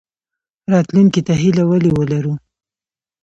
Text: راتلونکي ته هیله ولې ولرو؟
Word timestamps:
راتلونکي 0.71 1.21
ته 1.27 1.33
هیله 1.41 1.63
ولې 1.67 1.91
ولرو؟ 1.93 2.33